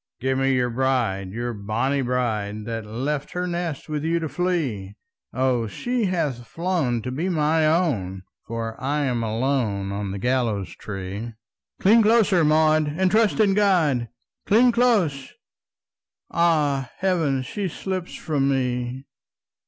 [0.19, 4.95] "Give me your bride, your bonnie bride, That left her nest with you to flee!
[5.31, 11.33] O, she hath flown to be my own, For I'm alone on the gallows tree!"
[11.79, 14.09] "Cling closer, Maud, and trust in God!
[14.47, 15.35] Cling close!
[16.31, 19.05] Ah, heaven, she slips from me!"